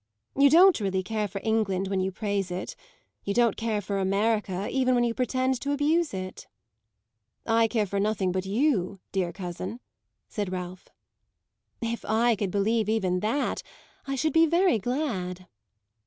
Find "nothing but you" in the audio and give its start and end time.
7.99-8.99